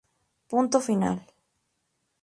Punto 0.49 0.79
final". 0.81 1.17